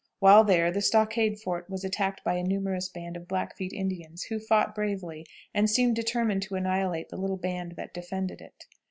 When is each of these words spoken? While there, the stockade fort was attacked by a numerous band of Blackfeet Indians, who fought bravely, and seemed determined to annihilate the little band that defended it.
While 0.17 0.43
there, 0.43 0.71
the 0.71 0.81
stockade 0.81 1.39
fort 1.39 1.69
was 1.69 1.83
attacked 1.83 2.23
by 2.23 2.33
a 2.33 2.41
numerous 2.43 2.89
band 2.89 3.15
of 3.15 3.27
Blackfeet 3.27 3.71
Indians, 3.71 4.23
who 4.31 4.39
fought 4.39 4.73
bravely, 4.73 5.27
and 5.53 5.69
seemed 5.69 5.95
determined 5.95 6.41
to 6.41 6.55
annihilate 6.55 7.09
the 7.09 7.17
little 7.17 7.37
band 7.37 7.73
that 7.73 7.93
defended 7.93 8.41
it. 8.41 8.65